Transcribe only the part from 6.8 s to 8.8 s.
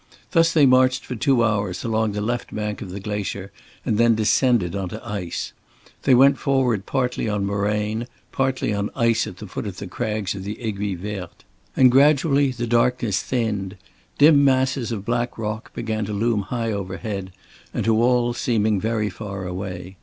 partly on moraine, partly